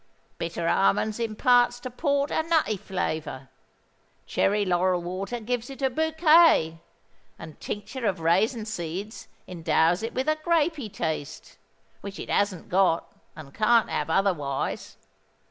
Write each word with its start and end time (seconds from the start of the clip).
Bitter 0.39 0.67
almonds 0.67 1.19
imparts 1.19 1.79
to 1.81 1.91
port 1.91 2.31
a 2.31 2.41
nutty 2.41 2.75
flavour; 2.75 3.49
cherry 4.25 4.65
laurel 4.65 5.03
water 5.03 5.39
gives 5.39 5.69
it 5.69 5.83
a 5.83 5.91
bouquet; 5.91 6.79
and 7.37 7.59
tincture 7.59 8.07
of 8.07 8.19
raisin 8.19 8.65
seeds 8.65 9.27
endows 9.47 10.01
it 10.01 10.15
with 10.15 10.27
a 10.27 10.39
grapy 10.43 10.89
taste—which 10.89 12.17
it 12.17 12.31
hasn't 12.31 12.67
got 12.67 13.15
and 13.35 13.53
can't 13.53 13.91
have 13.91 14.09
otherwise. 14.09 14.97